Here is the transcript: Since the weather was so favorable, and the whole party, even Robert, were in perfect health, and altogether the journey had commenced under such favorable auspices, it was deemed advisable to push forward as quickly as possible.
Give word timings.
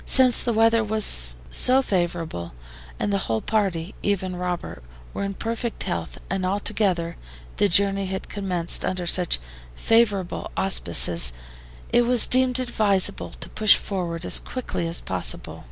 Since 0.03 0.41
the 0.41 0.51
weather 0.51 0.83
was 0.83 1.37
so 1.51 1.83
favorable, 1.83 2.53
and 2.99 3.13
the 3.13 3.19
whole 3.29 3.39
party, 3.39 3.93
even 4.01 4.35
Robert, 4.35 4.81
were 5.13 5.23
in 5.23 5.35
perfect 5.35 5.83
health, 5.83 6.17
and 6.27 6.43
altogether 6.43 7.17
the 7.57 7.69
journey 7.69 8.07
had 8.07 8.27
commenced 8.27 8.83
under 8.83 9.05
such 9.05 9.37
favorable 9.75 10.49
auspices, 10.57 11.33
it 11.93 12.07
was 12.07 12.25
deemed 12.25 12.57
advisable 12.57 13.33
to 13.41 13.49
push 13.49 13.75
forward 13.75 14.25
as 14.25 14.39
quickly 14.39 14.87
as 14.87 15.01
possible. 15.01 15.59